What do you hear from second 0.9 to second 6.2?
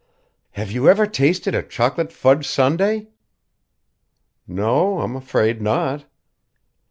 tasted a chocolate fudge sundae?" "No o, I'm afraid not."